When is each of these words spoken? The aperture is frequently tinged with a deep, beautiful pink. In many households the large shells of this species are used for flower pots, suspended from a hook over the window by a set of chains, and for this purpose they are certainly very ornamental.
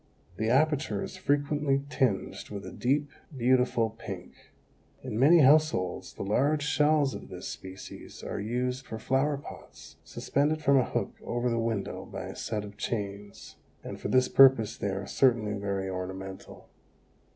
The 0.37 0.49
aperture 0.49 1.03
is 1.03 1.15
frequently 1.15 1.83
tinged 1.87 2.49
with 2.49 2.65
a 2.65 2.71
deep, 2.71 3.11
beautiful 3.37 3.91
pink. 3.91 4.33
In 5.03 5.19
many 5.19 5.41
households 5.41 6.15
the 6.15 6.23
large 6.23 6.63
shells 6.63 7.13
of 7.13 7.29
this 7.29 7.47
species 7.47 8.23
are 8.23 8.39
used 8.39 8.87
for 8.87 8.97
flower 8.97 9.37
pots, 9.37 9.97
suspended 10.03 10.59
from 10.63 10.79
a 10.79 10.85
hook 10.89 11.13
over 11.23 11.51
the 11.51 11.59
window 11.59 12.03
by 12.07 12.23
a 12.25 12.35
set 12.35 12.63
of 12.65 12.77
chains, 12.77 13.57
and 13.83 13.99
for 14.01 14.07
this 14.07 14.27
purpose 14.27 14.75
they 14.75 14.89
are 14.89 15.05
certainly 15.05 15.53
very 15.53 15.87
ornamental. 15.87 16.67